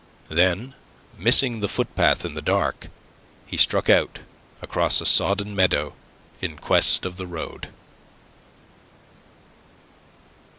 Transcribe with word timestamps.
Then, 0.29 0.73
missing 1.15 1.59
the 1.59 1.67
footpath 1.69 2.25
in 2.25 2.33
the 2.33 2.41
dark, 2.41 2.87
he 3.45 3.55
struck 3.55 3.87
out 3.87 4.17
across 4.59 4.99
a 4.99 5.05
sodden 5.05 5.55
meadow 5.55 5.93
in 6.41 6.57
quest 6.57 7.05
of 7.05 7.17
the 7.17 7.27
road. 7.27 7.67